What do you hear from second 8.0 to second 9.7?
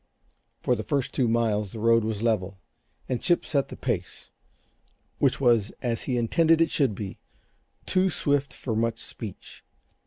swift for much speech.